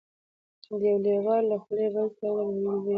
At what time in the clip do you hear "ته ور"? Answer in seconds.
2.17-2.47